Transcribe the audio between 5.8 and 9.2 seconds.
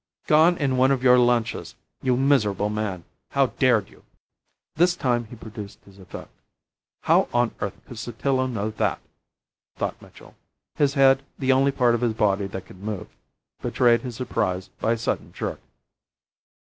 his effect. "How on earth could Sotillo know that?"